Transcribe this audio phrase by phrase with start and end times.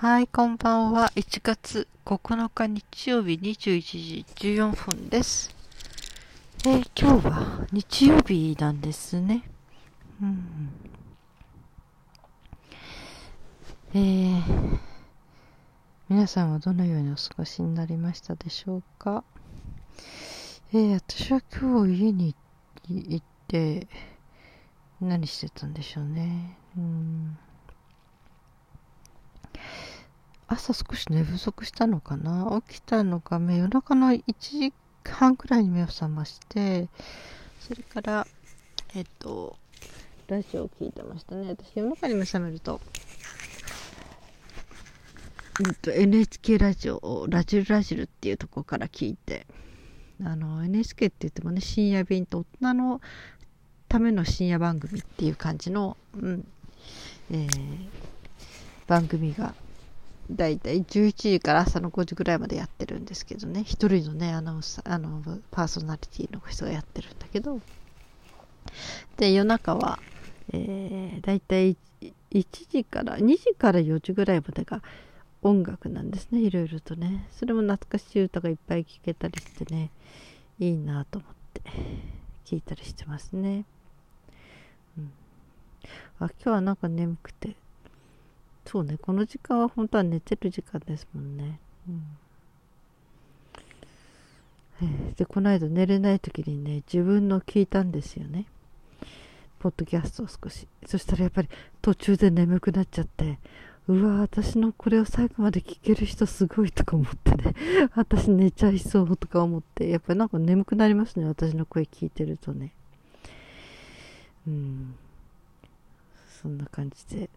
[0.00, 1.12] はい、こんばんは。
[1.14, 5.54] 1月9日日曜日21時14分です。
[6.66, 9.42] えー今日は日曜日なんですね。
[10.22, 10.70] うん。
[13.92, 14.78] えー
[16.08, 19.22] 皆さんはどのようにお過ごしになりましたでしょうか？
[20.72, 22.34] えー私は今日家に
[22.88, 23.86] 行って
[25.02, 26.56] 何してたんでしょうね。
[26.74, 27.36] うん。
[30.52, 32.60] 朝少し寝不足したのかな？
[32.66, 34.72] 起きたのが夜中の1時
[35.08, 36.88] 半くらいに目を覚まして
[37.60, 38.26] それから
[38.94, 39.56] えっと
[40.26, 41.50] ラジオを聞いてましたね。
[41.50, 42.80] 私夜中に目覚めると,、
[45.64, 49.46] うん、と NHK ラジオをラジルラジルっていうところから聞いて
[50.24, 53.00] あの NHK って言ってもね深夜便と大人の
[53.88, 56.44] ための深夜番組っていう感じの、うん
[57.30, 57.88] えー
[58.88, 59.54] 番組が
[60.36, 63.62] だいたい11時から朝の5時ぐらいまでやってるんですけどね。
[63.64, 67.60] 一人のねアナウンサーあのパーソナリティの人がやってるんだけど。
[69.16, 69.98] で夜中は、
[70.52, 71.76] えー、だいたい
[72.30, 74.82] 1時から2時から4時ぐらいまでが
[75.42, 76.40] 音楽なんですね。
[76.40, 77.26] いろいろとね。
[77.32, 79.90] それも懐かしい歌がいっぱい聴けたりしてね。
[80.60, 81.62] いいなと思って
[82.44, 83.64] 聞いたりしてますね、
[84.98, 85.12] うん、
[86.20, 87.56] あ今日はなんか眠くて。
[88.70, 91.58] そうね、この時間は本当は寝てる時間ですもんね。
[91.88, 92.02] うん
[94.80, 98.46] えで、この間寝れない時にね、自分の聞いたんですよね。
[99.58, 100.68] ポッドキャストを少し。
[100.86, 101.48] そしたらやっぱり
[101.82, 103.40] 途中で眠くなっちゃって、
[103.88, 107.56] うわ私のこれを最後まで聞ける人すごいとか思ってね、
[107.96, 112.72] 私寝ちゃいそうとか思って、やっぱりなんか眠くなりますね、私の声聞いてるとね。
[114.46, 114.94] うん。
[116.40, 117.28] そんな感じで、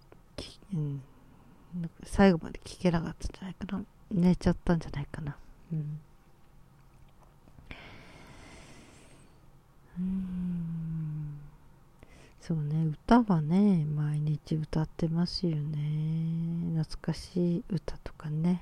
[0.75, 1.02] うん。
[2.06, 3.84] 最後まで聞けなかったんじゃないかな。
[4.12, 5.36] 寝ちゃったんじゃないかな。
[5.72, 6.00] うん。
[10.00, 11.40] うん。
[12.42, 12.86] そうね。
[12.86, 16.84] 歌はね毎日歌ってますよね。
[16.84, 18.62] 懐かしい歌とかね。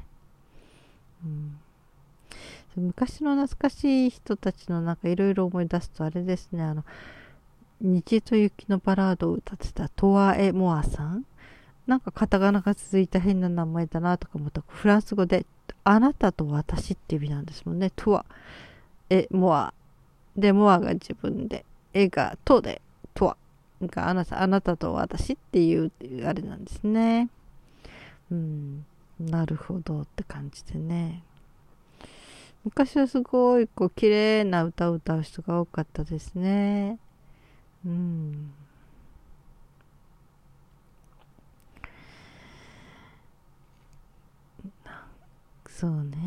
[1.25, 1.57] うん。
[2.75, 6.63] 昔の懐かしい人たちのなんかいろいろ思い出すとあれですね。
[6.63, 6.85] あの
[7.81, 11.25] 虹と雪のバラードを歌ってたトワエモアさん。
[11.87, 15.45] なんかカタカナが続いた変な名前だなとか思ったフランス語で
[15.83, 17.91] 「あなたと私」っていう意味なんですもんね。
[17.95, 18.25] とは、
[19.09, 19.73] え、モア。
[20.37, 22.81] で、モアが自分で、えがとで、
[23.13, 23.37] とは。
[23.81, 25.91] があなた、あなたと私っていう、
[26.25, 27.29] あれなんですね。
[28.31, 28.85] うん、
[29.19, 31.23] なるほどって感じでね。
[32.63, 36.99] 昔はすごい、こう、綺麗な歌を歌う人が多かったですね。
[37.85, 38.53] うん。
[45.81, 46.17] そうね。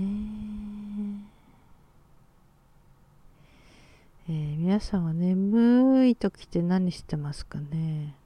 [4.28, 8.16] えー皆さんは眠い時って何してますかね？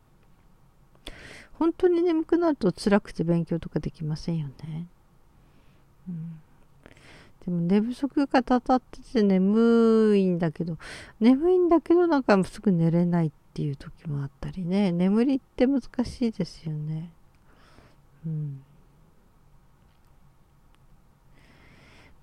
[1.58, 4.86] 本当に眠くなると辛くて勉強とかできませんよね。
[6.08, 6.40] うん、
[7.44, 10.78] でも寝不足がたたってて眠いんだけど、
[11.20, 14.92] 眠いんだけどなんかすぐ寝れないっていう時もあったりね。
[14.92, 17.10] 眠りって難しいですよね。
[18.24, 18.62] うん。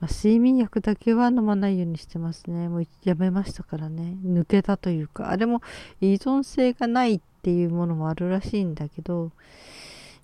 [0.05, 2.69] まあ、睡眠薬だけは飲まないようにしてますね。
[2.69, 4.15] もうやめましたからね。
[4.23, 5.63] 抜けたというか、あれも
[5.99, 9.31] 依存性がないっていうものもあるらしいんだけど、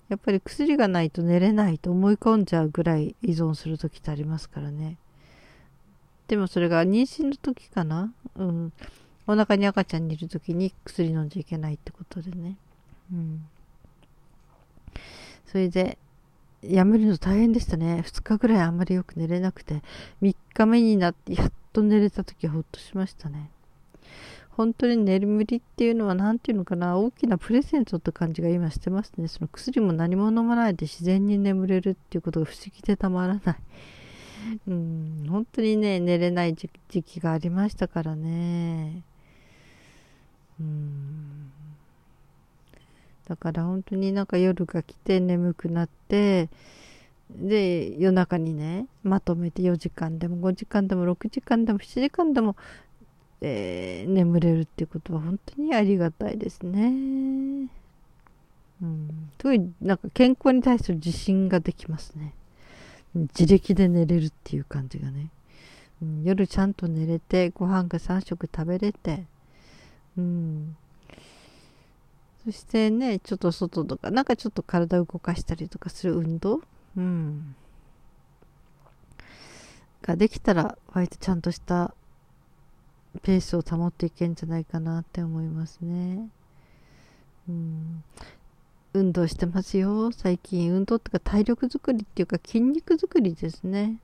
[0.08, 4.98] やっぱり薬がないと寝れないと思い込んじゃうぐらい依存する時ってありますからね。
[6.28, 8.12] でもそれが妊娠の時かな？
[8.36, 8.72] うん。
[9.26, 12.56] お腹に赤ちゃんにいる時に薬飲んじゃいけないってことでね。
[13.12, 13.44] うん。
[15.46, 15.98] それで、
[16.62, 18.04] やめるの大変でしたね。
[18.06, 19.82] 2日ぐらいあんまりよく寝れなくて、
[20.22, 23.50] 3日目になってやっと寝れた時はほっとしましたね。
[24.50, 29.26] 本当に眠りっていうのは何ていうのかな、大きなプレゼントって感じが今してますね。
[29.28, 33.56] その薬も何も飲まないで自然に眠れるっていうことが不思議でたまらない。
[34.68, 36.68] うん、本当にね、寝れない時
[37.02, 39.02] 期がありましたからね。
[40.60, 41.50] うん。
[43.28, 46.48] だから本当になんか夜が来て眠くなって、
[47.30, 52.56] で、夜中にね、まとめて4時間でも5時間でも6時間でも7時間でも、
[53.40, 57.68] えー眠れるってことは本当にありがたいですね。
[58.82, 62.34] うん、すごいなんか健康に対する自信ができますね。
[63.14, 65.30] 自力で寝れるっていう感じがね。
[66.02, 69.24] うん、夜ちゃんと寝れて、ご飯が3食食べれて、
[70.18, 70.76] うん、
[72.44, 76.60] そしてね、ちょっと外とか、なんかちょっと体を動かしたりとかする運動？
[76.96, 77.54] うん。
[80.02, 81.94] ができたら割とちゃんとした
[83.22, 86.28] ペースを保っていけんじゃないかなって思いますね。
[87.48, 88.02] うん、
[88.94, 90.10] 運動してますよ。
[90.10, 93.98] 最近運動ってか体力づくりっていうか筋肉づくりですね、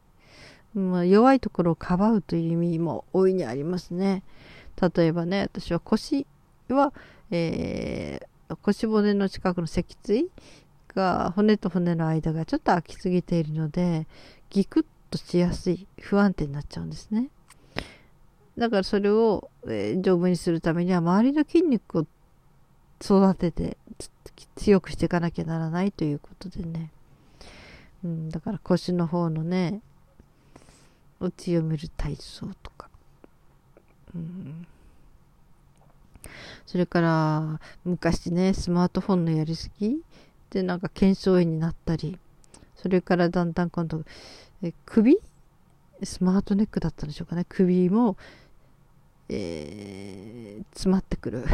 [0.72, 4.22] まあ、弱いところをかばうという意味も大いにありますね。
[4.80, 6.28] 例えばね私は腰
[6.68, 6.92] は、
[7.32, 10.30] えー、腰骨の近くの脊椎
[10.94, 14.06] が骨と骨の間がちょっと空きすぎているので
[14.50, 17.30] ギクッとしやすい不安定になっちゃうんですね。
[18.56, 22.06] だからそれを、えー、丈夫にするためには周りの筋肉を
[23.00, 23.76] 育てて
[24.56, 26.90] 強くしていかなきゃならないということでね、
[28.04, 29.80] うん、だから腰の方のね
[31.20, 32.88] を強める体操とか、
[34.14, 34.66] うん、
[36.66, 40.00] それから昔ねスマートフォンのやりすぎ
[40.50, 42.18] でなんか腱鞘炎になったり
[42.76, 44.04] それからだんだん今度
[44.62, 45.18] え首？
[46.02, 47.44] スマートネックだったんでしょうかね。
[47.48, 48.16] 首も、
[49.28, 51.44] えー、詰まってくる。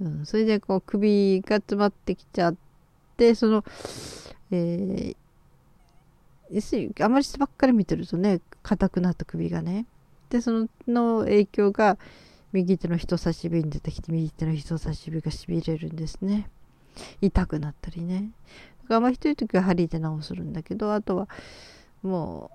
[0.00, 2.54] うん、それでこう首が詰まってきちゃっ
[3.16, 3.64] てその、
[4.50, 9.86] えー、あまりばっかり見てるとね硬くなった首がね。
[10.30, 11.98] でそのの影響が
[12.52, 16.48] 右手の人差し指に出てきて右手の人差し指がしびれるんですね。
[17.20, 18.30] 痛くなったりね。
[18.82, 21.28] だからあんまりひどい時は針で治するんだけどあとは
[22.02, 22.50] も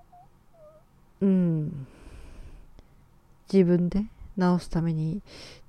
[1.22, 1.88] ううん。
[3.52, 4.02] 自分で
[4.38, 5.22] 治すために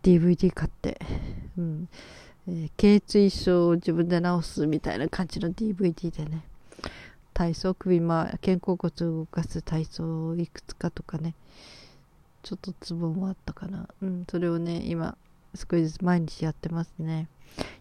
[0.03, 1.01] DVD 買って、
[1.57, 1.89] うん。
[2.49, 6.45] えー、頸椎症を自分で治すみたいな感じの DVD でね。
[7.33, 11.35] 体操首、まあ、肩甲骨を動かす体操をいくつかとかね。
[12.49, 15.19] ちょっとツボもあったかな、うん、それをね今
[15.55, 17.29] 少しずつ毎日やってますね。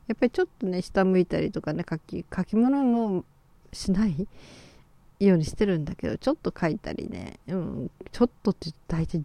[0.08, 3.24] やっぱりちょっとね下向いたりとかね書き書き物も
[3.72, 4.28] しない
[5.22, 9.24] ようにしてるんだけどちょっと書いたりね、うん、ちょっとって大体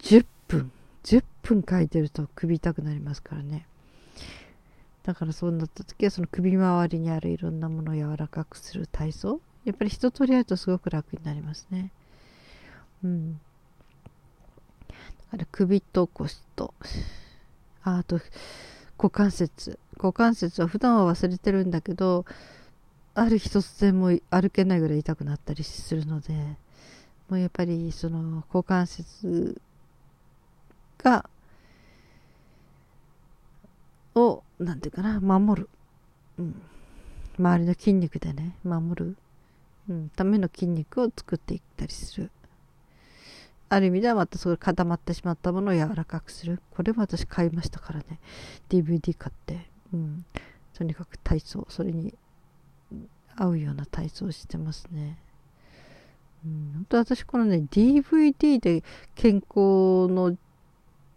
[0.00, 0.70] 10分
[1.02, 3.66] 10分書いてると首痛くなりますからね。
[5.02, 9.40] だからそうなった時はその首周りにあるいろんなものを柔らかくする体操。
[9.64, 11.90] やっぱり一通りやるとすごく楽になりますね。
[13.02, 13.40] うん。
[15.32, 16.74] だから首と腰と
[17.82, 18.20] ああと
[18.96, 22.24] 股関節股関節は普段は忘れてるんだけど
[23.14, 26.32] ある日突然も歩けないぐらい痛くなったりするので
[27.28, 29.60] もうやっぱりその股関節
[30.98, 31.28] が、
[34.14, 35.68] を、なんていうかな、守る。
[36.38, 36.62] うん。
[37.38, 39.16] 周りの筋肉でね、守る。
[39.88, 42.30] うん、ための筋肉を作っていったりする。
[43.70, 46.60] ある意味ではまたそれ固まってしまったものを柔らかくする。
[46.70, 48.20] これも私買いましたからね。
[48.68, 49.68] DVD 買って。
[49.92, 50.24] うん。
[50.74, 52.14] とにかく体操、それに
[53.36, 55.18] 合うような体操をしてますね。
[56.44, 58.84] うん、本当私このね、DVD で
[59.14, 60.36] 健康の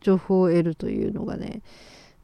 [0.01, 1.61] 情報を得るというのがね、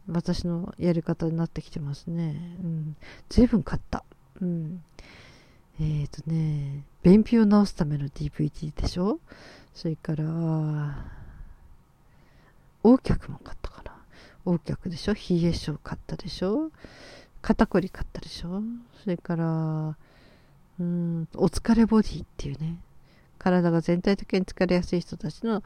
[0.08, 2.58] 私のやり方になってきてますね。
[2.64, 2.96] うん。
[3.30, 4.04] 随分買った。
[4.42, 4.84] うん。
[5.80, 9.20] えっ、ー、とね、便秘を治すための DVD でしょ？
[9.78, 10.26] それから、
[12.84, 13.92] 横脚も買ったかな。
[14.44, 15.14] 横脚でしょ？
[15.14, 16.72] 冷え性買ったでしょ？
[17.44, 18.64] 肩こり買ったでしょ？
[19.04, 19.96] それから、
[20.80, 22.80] うん、お疲れボディっていうね、
[23.38, 25.62] 体が全体的に疲れやすい人たちの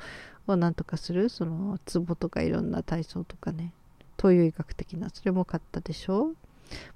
[0.46, 3.72] をなんとかするそのツボとかいろんな体操とかね。
[4.18, 6.34] 東洋医学的なそれも買ったでしょ？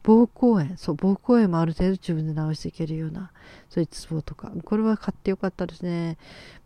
[0.04, 0.78] 膀胱炎。
[0.78, 3.32] そう膀胱炎もある程度自分で治していけるような
[3.70, 4.52] そういうツボとか。
[4.64, 6.18] これは買ってよかったですね。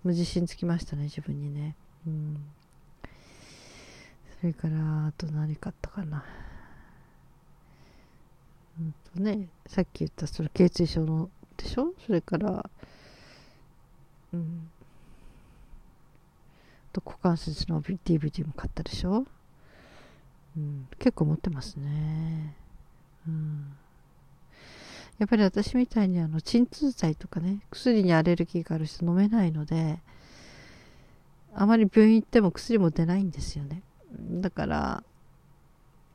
[0.04, 1.75] もう自信つきましたね自分にね。
[2.08, 2.38] うん。
[4.39, 6.24] それからあと何買ったかな。
[8.80, 11.94] うんとねさっき言ったその頚椎症のでしょ？
[12.06, 12.70] それから
[14.32, 14.70] うん、
[16.94, 19.25] と股関節の DVD も買ったでしょ、
[20.56, 22.54] うん、結構持ってますね、
[25.17, 30.00] やっぱり私みたいにあの鎮痛剤とかね薬にアレルギーがある人飲めないので
[31.53, 33.81] あまり病院行っても薬も出ないんですよね。
[34.31, 35.03] だから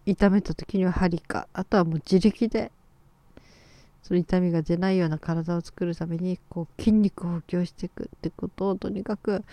[0.07, 2.73] 痛めた時には針かあとはもう自力で
[4.03, 9.45] その痛みが出ないような体を作るためにこう筋肉を補強していくってことをとにかく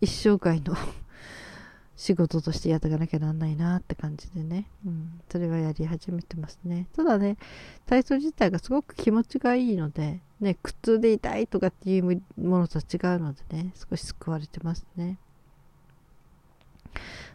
[0.00, 0.76] 一生涯の
[1.98, 6.86] 仕事としてやっていかなきゃなんないなって感じでね、うん、それはやり始めてますね。
[6.94, 7.36] ただね
[7.86, 12.04] 体操自体がすごく気持ちがいいのでね苦痛で痛いとかっていう
[12.40, 15.18] ものとは違うのでね少し救われてますね。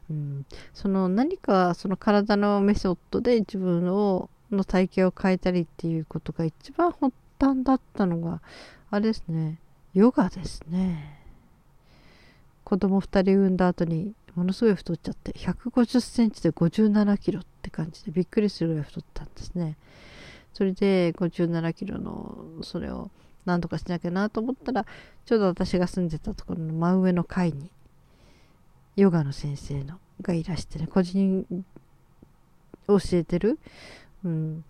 [0.10, 8.42] うん、その何かその体のメソッドで自分をの体型を変えたりっていうことが一番ほった端だったのが
[8.90, 9.60] あれですね。
[9.94, 11.20] ヨガですね。
[12.64, 19.78] 子供2人産んだ後にものすごい太っちゃって150センチで57キロって感じでびっくりするぐらい太ったんですね。
[20.54, 23.10] それで57キロのそれを
[23.46, 24.86] 何とかしなきゃなと思ったら
[25.26, 27.70] ちょうど私が住んでたところの真上の階に
[28.96, 31.46] ヨガの先生のがいらしてね個人
[32.88, 33.60] 教えてる、
[34.24, 34.64] うん、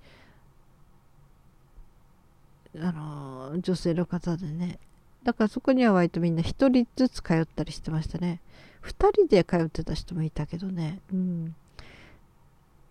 [2.80, 4.80] あの女性の方でね。
[5.24, 8.42] だからそこには割とみんな1人ずつ通ったりしてましたね。
[8.84, 11.00] 2人で通ってた人もいたけどね。
[11.12, 11.56] うん。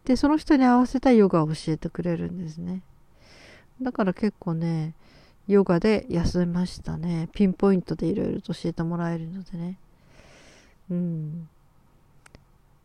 [0.04, 2.82] でその人に合わせたヨガを教えてくれるんですね。
[3.80, 4.94] だから結構ね
[5.46, 7.28] ヨガで休めましたね。
[7.32, 9.78] ピンポイントでいろいろと教えてもらえるのでね。
[10.90, 11.48] うん。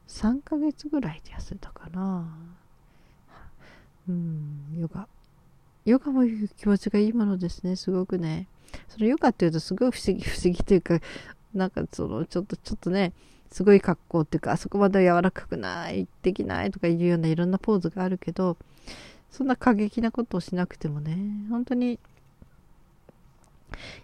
[0.08, 2.28] 3ヶ月ぐらいで痩せたかな。
[4.08, 4.76] うん。
[4.78, 5.08] ヨガ。
[5.86, 6.24] ヨガも
[6.58, 8.48] 気持ちがいいものですねすごくね。
[8.90, 11.00] そのヨガっていうとすごい不思議不思議というか
[11.58, 13.14] なんかそのちょっとちょっとね
[13.52, 18.58] すごい格好っていうかあそこまで柔らかくないできないとかいうようないろんなポーズがあるけど
[19.32, 21.18] そんな過激なことをしなくてもね
[21.50, 22.00] 本当に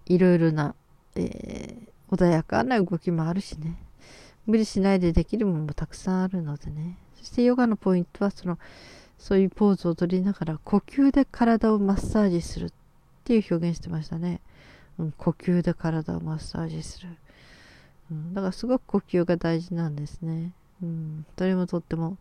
[0.05, 0.75] いろいろな、
[1.15, 3.77] えー、穏やかな動きもあるしね。
[4.45, 6.98] 無理しないでできるものもたくさんあるのでね。
[7.15, 8.60] そしてヨガのポイントはその
[9.17, 12.72] そういうポーズを取りながら呼吸で体をマッサージするっ
[13.24, 14.41] ていう表現してましたね、
[15.00, 17.07] うん、呼吸で体をマッサージする、
[18.33, 22.17] だからすごく呼吸が大事なんですね、うん、どれもとっても、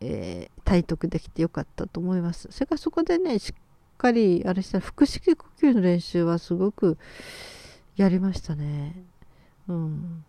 [0.00, 2.48] えー、体得できてよかったと思います。
[2.50, 3.60] それからそこでねしっ
[3.96, 6.98] かりあれしたら腹式呼吸の練習はすごく
[7.96, 9.02] やりましたね。
[9.68, 10.24] うん。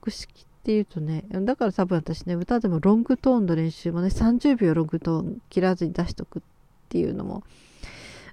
[0.00, 6.42] 腹式っていうとね、だから多分私ね、歌でもロングトーンの練習もね、30秒ロングトーン切らずに出しとくっ
[6.88, 7.42] ていうのも、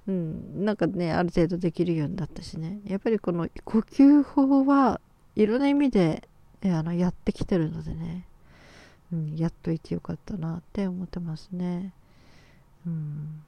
[0.08, 5.00] うん、なんかね、ある程度できるようになったしね、やっぱりこの呼吸法は
[5.36, 6.28] いろんな意味で
[6.64, 8.26] あのやってきてるのでね、
[9.12, 11.94] うん、やっといてよかったなって思ってますね。
[12.86, 13.44] うん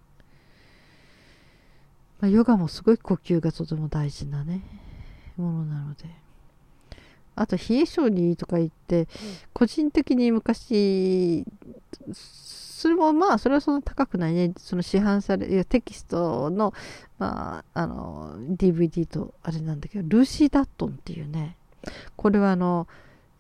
[2.20, 4.62] まあ、ヨガもすごい呼吸がとても大事なね、
[5.38, 6.06] ものなので。
[7.36, 9.08] あと冷え性にとか言って、
[9.54, 11.46] 個人的に昔
[12.14, 16.74] それもまあそれはそんな高くないねその市販されるテキストの,、
[17.18, 21.58] まあ、あの DVD とあれなんだけどルーシー・ダットンっていうね
[22.16, 22.88] これはあの、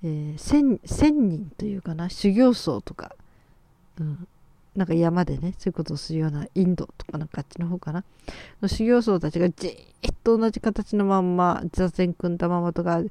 [0.04, 3.16] えー、千人というかな修行僧とか、
[4.00, 4.28] うん、
[4.78, 8.04] なんか山でね、そういうことをするようなインドとかなんかあっちの方かな。
[8.62, 13.02] の修行僧たちがじーっと同じ形のまんま、座禅組んだままとか、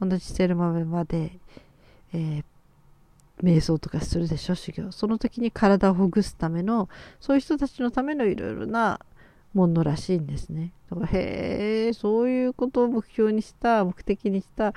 [0.00, 1.38] 同じしてるままで、
[2.12, 2.44] えー、
[3.40, 4.90] 瞑想とかするでしょ、修行。
[4.90, 6.88] その時に体をほぐすための、
[7.20, 8.98] そういう人たちのためのいろいろな
[9.54, 10.72] ものらしいんですね。
[10.90, 14.74] だから、へえ、そういうことを目標にした、目的にした、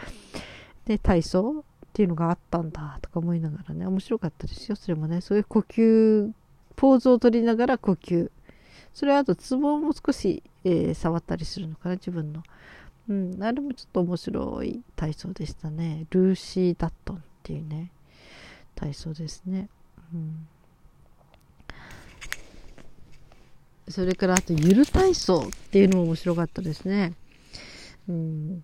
[0.86, 1.63] で、体操
[1.96, 5.22] っていうのがあったんだとか思いながらね面白かったですよそれもね。
[5.22, 6.29] そういう呼吸
[6.75, 8.29] ポーズを取りながら呼吸。
[8.94, 12.44] それはあとツボも少し、えー、触ったりするのかな自分の。
[13.08, 16.05] うんあれもちょっと面白い体操でしたね。
[16.10, 17.91] ルーシー・ダットンっていうね
[18.75, 19.70] 体操ですね。
[20.13, 20.48] うん。
[23.87, 27.13] それからあとゆる体操っていうのも面白かったですね。
[28.09, 28.63] うん。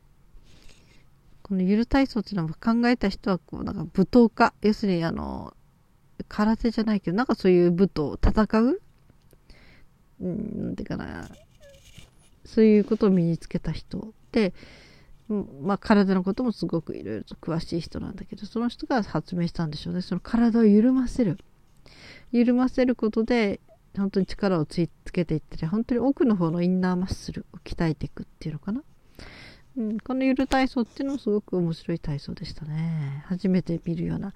[1.44, 4.54] このゆる体操っていうのは考えた人はこうなんか舞踏家。
[4.62, 5.54] 要するにあの
[6.28, 8.82] 空手じゃないけどなんかそういう武闘戦う。
[10.22, 11.30] うんなんていうかな。
[12.46, 14.54] そういうことを身につけた人で、
[15.62, 20.02] まあ、体のこともすごくいろいろと詳しい人なんだけどその人が発明したんでしょうね。
[20.02, 21.38] その体を緩ませる。
[22.32, 23.60] 緩ませることで
[23.98, 28.84] 本当に力をつけていって本当に奥の方のインナーマッスルを鍛えていくっていうのかな
[29.78, 33.24] うん、このゆる体操っていうのもすごく面白い体操でしたね。
[33.28, 34.34] 初めて見るような、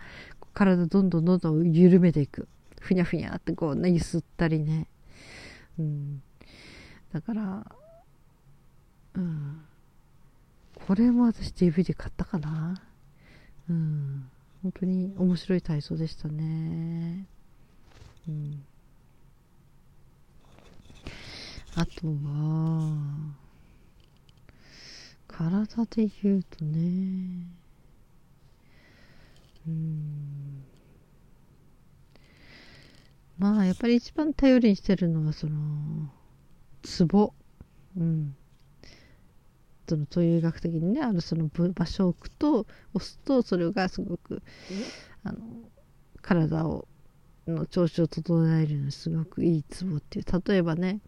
[0.54, 2.48] 体どんどんどんどん緩めていく。
[2.80, 4.88] ふにゃふにゃってこうね、ゆすったりね。
[5.78, 6.22] うん。
[7.12, 7.66] だから、
[9.16, 9.62] うん。
[10.88, 12.82] これも私 DVD 買ったかな。
[13.70, 14.30] うん。
[14.64, 17.28] 本当に面白い体操でしたね。
[18.30, 18.64] うん。
[21.78, 23.36] あとは、
[25.28, 27.48] 体で言うとね。
[29.68, 30.64] うん。
[33.38, 36.10] まあやっぱり一番頼りにしてるのはその
[36.84, 37.34] ツボ
[37.98, 38.36] うん。
[39.88, 44.42] その東洋医学的にねあるその場所を置くと押すとそれがすごく
[45.24, 45.40] あの
[46.22, 46.88] 体を
[47.48, 50.26] の調子を整えるのにすごくいいツボっていう。
[50.48, 51.02] 例えばね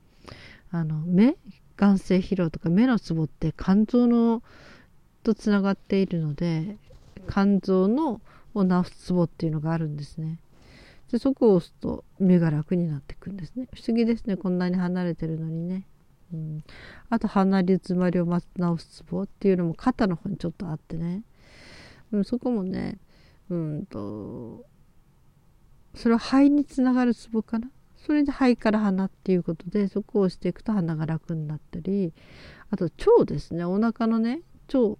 [0.71, 1.35] あの目
[1.77, 4.41] 眼性疲労とか目のツボって肝臓の
[5.23, 6.77] とつながっているので
[7.29, 8.21] 肝臓の
[8.53, 10.39] を治すツボっていうのがあるんですね。
[11.11, 13.67] でそこを押すと目が楽になっていくんですね。
[13.73, 15.85] 不思議ですねこんなに離れてるのにね。
[16.33, 16.63] うん、
[17.09, 18.41] あと鼻に詰まりを治
[18.79, 21.21] すツボっていうのも肩の方にちょっとあってね、
[22.11, 22.97] うん、そこもね
[23.49, 24.65] うんと
[25.95, 27.69] それは肺につながるツボかな？
[28.07, 32.13] それで肺から鼻っていうことでそこを押していくと鼻が楽になったり
[32.71, 33.65] あと腸ですね。
[33.65, 34.39] お腹のね
[34.73, 34.95] 腸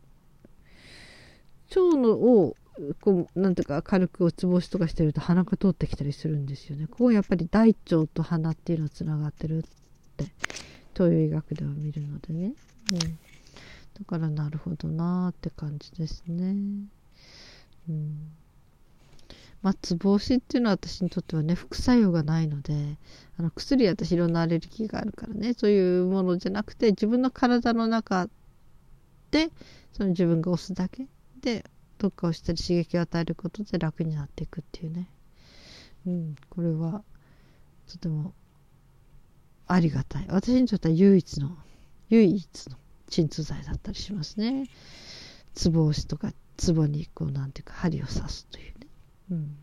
[1.70, 2.58] 腸のを
[3.00, 6.88] こうなんていうか軽くおつぼしとかしてると鼻が通ってきたりするんですよね。
[6.88, 9.62] ここやっぱり大腸と鼻っていうのがつながってるっ
[10.18, 10.26] て
[10.94, 12.56] 東洋医学では見るのでね、
[12.92, 13.08] うん、だ
[14.06, 16.58] からなるほどなーって感じですね。
[17.88, 18.32] うん。
[19.62, 22.98] まあ、つぼ押しっていうのは私にとってはね副作用がないので
[23.40, 28.30] あの薬私いろんなアレルギーがあるからねそういうものじゃなくて自分の体の中
[29.32, 29.50] で
[29.94, 31.08] その自分が押すだけ
[31.42, 31.66] で
[31.98, 35.10] どっかをしたり刺激を与えることで楽になっていくっていうね、
[36.06, 37.04] うん、これは
[37.88, 38.34] とても
[39.66, 40.26] ありがたい。
[40.30, 41.58] 私にとっては唯一の
[42.10, 42.78] 唯一の
[43.10, 44.70] 鎮痛剤だったりしますね。
[45.56, 48.77] ツボ押しとかツボにこうなんていうか針を刺すという。
[49.32, 49.58] うん。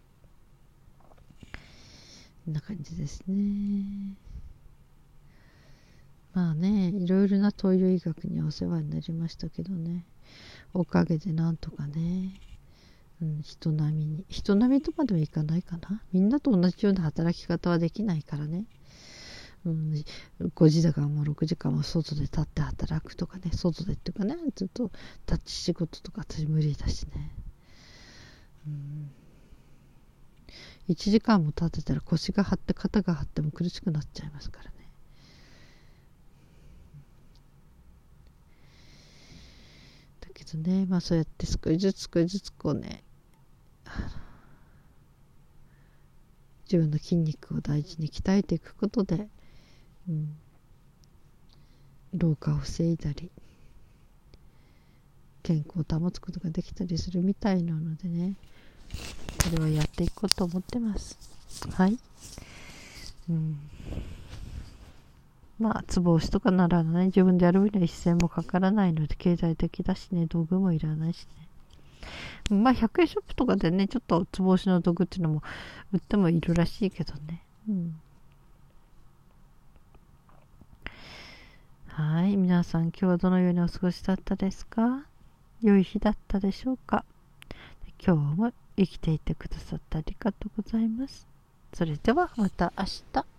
[2.44, 4.16] こんな感じですね。
[6.34, 10.04] まあねいろいろな東洋医学にお世話になりましたけどね。
[10.74, 12.40] おかげでなんとかね、
[13.22, 14.24] うん、人並みに。
[14.28, 16.02] 人並みとまではいかないかな。
[16.12, 18.66] みんなと同じような働き方はできないからね。
[19.64, 20.04] うん、
[20.54, 23.50] 5時だからもう6時間も外で立って働くとかね。
[23.52, 24.90] 外でっていうかねずっと
[25.26, 27.30] 立ち仕事とか私無理だしね、
[28.66, 29.10] うん、
[30.88, 34.70] 1時間も立ってたら腰が張って肩が張っても苦しくなっちゃいますからね。
[40.20, 43.02] だけどねまあそうやって少しずつ少しずつこうね
[46.64, 49.28] 自分の筋肉を大事に鍛えていくことで
[50.08, 50.36] うん、
[52.12, 53.30] 老化を防いだり
[55.42, 58.34] 健康を保つことができたりするみたいなのでね。
[59.44, 61.18] これはやっていこうと思ってます。
[61.74, 61.98] はい、
[63.28, 63.58] うん、
[65.58, 70.26] まあつぼ押しとかならね自分でやる分には一銭もかからないので経済的だしね。
[70.26, 71.26] 道具もいらないし
[72.50, 72.56] ね。
[72.56, 75.42] まあ100円ショップとかでねちょっとつぼ押しの道具っていうのも
[75.92, 77.42] 売ってもいるらしいけどね。
[77.68, 78.00] うん。
[81.88, 82.36] はい。
[82.36, 85.04] 皆さん、今日はどのようにお過ごしだったですか？
[85.62, 87.04] 良い日だったでしょうか？
[88.04, 91.26] 今日も生きていてくださってありがとうございます。
[91.72, 93.33] それではまた明日。